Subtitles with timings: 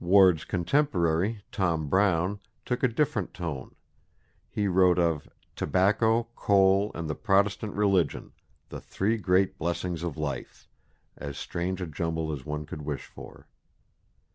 [0.00, 3.74] Ward's contemporary, Tom Brown, took a different tone:
[4.48, 8.32] he wrote of "Tobacco, Cole and the Protestant Religion,
[8.70, 10.66] the three great blessings of life!"
[11.18, 13.46] as strange a jumble as one could wish for.